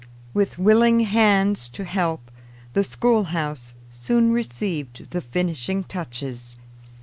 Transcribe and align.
With 0.33 0.57
willing 0.57 1.01
hands 1.01 1.69
to 1.69 1.85
help, 1.85 2.31
the 2.73 2.83
schoolhouse 2.83 3.75
soon 3.91 4.31
received 4.31 5.11
the 5.11 5.21
finishing 5.21 5.83
touches. 5.83 6.57